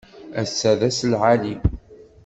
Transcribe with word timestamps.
Ass-a 0.41 0.71
d 0.79 0.81
ass 0.87 0.99
lɛali. 1.11 1.55